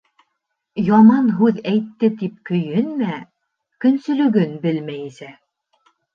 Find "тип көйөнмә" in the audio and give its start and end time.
2.21-3.19